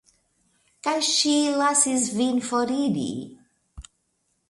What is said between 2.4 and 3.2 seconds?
foriri?